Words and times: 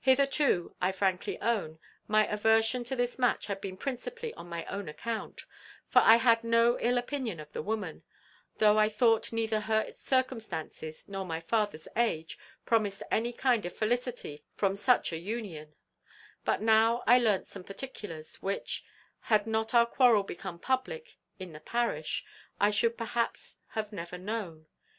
"Hitherto, 0.00 0.74
I 0.80 0.90
frankly 0.90 1.38
own, 1.42 1.78
my 2.08 2.24
aversion 2.28 2.82
to 2.84 2.96
this 2.96 3.18
match 3.18 3.44
had 3.44 3.60
been 3.60 3.76
principally 3.76 4.32
on 4.32 4.48
my 4.48 4.64
own 4.70 4.88
account; 4.88 5.42
for 5.86 5.98
I 5.98 6.16
had 6.16 6.42
no 6.42 6.80
ill 6.80 6.96
opinion 6.96 7.40
of 7.40 7.52
the 7.52 7.60
woman, 7.60 8.02
though 8.56 8.78
I 8.78 8.88
thought 8.88 9.34
neither 9.34 9.60
her 9.60 9.92
circumstances 9.92 11.06
nor 11.10 11.26
my 11.26 11.40
father's 11.40 11.88
age 11.94 12.38
promised 12.64 13.02
any 13.10 13.34
kind 13.34 13.66
of 13.66 13.76
felicity 13.76 14.42
from 14.54 14.76
such 14.76 15.12
an 15.12 15.22
union; 15.22 15.74
but 16.42 16.62
now 16.62 17.02
I 17.06 17.18
learnt 17.18 17.46
some 17.46 17.62
particulars, 17.62 18.36
which, 18.36 18.82
had 19.28 19.46
not 19.46 19.74
our 19.74 19.84
quarrel 19.84 20.22
become 20.22 20.58
public 20.58 21.18
in 21.38 21.52
the 21.52 21.60
parish, 21.60 22.24
I 22.58 22.70
should 22.70 22.96
perhaps 22.96 23.58
have 23.72 23.92
never 23.92 24.16
known. 24.16 24.68